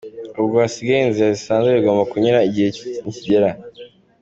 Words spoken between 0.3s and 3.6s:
Ubwo hasigaye inzira zisanzwe bigomba kunyuramo igihe nikigera.